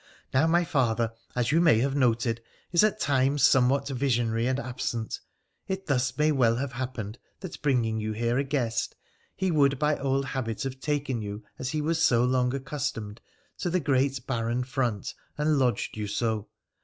Now, 0.33 0.47
my 0.47 0.63
father, 0.63 1.13
as 1.35 1.51
you 1.51 1.61
may 1.61 1.77
have 1.77 1.93
noted, 1.95 2.41
is 2.71 2.83
at 2.83 2.99
times 2.99 3.43
somewhat 3.43 3.87
visionary 3.87 4.47
and 4.47 4.59
absent. 4.59 5.19
It 5.67 5.85
thus 5.85 6.17
may 6.17 6.31
well 6.31 6.55
have 6.55 6.71
happened 6.71 7.19
that, 7.41 7.61
bringing 7.61 7.99
you 7.99 8.13
here 8.13 8.39
a 8.39 8.43
guest, 8.43 8.95
he 9.35 9.51
would 9.51 9.77
by 9.77 9.99
old 9.99 10.25
habit 10.25 10.63
have 10.63 10.79
taken 10.79 11.21
you, 11.21 11.43
as 11.59 11.69
he 11.69 11.81
was 11.83 12.01
so 12.01 12.23
long 12.25 12.51
accustomed, 12.55 13.21
to 13.59 13.69
the 13.69 13.79
great 13.79 14.25
barren 14.25 14.63
front 14.63 15.13
and 15.37 15.59
lodged 15.59 15.95
you 15.95 16.07
so. 16.07 16.49